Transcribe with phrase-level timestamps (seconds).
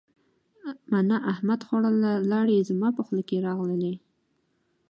[0.91, 3.93] مڼه احمد خوړله لیاړې زما په خوله کې راغللې.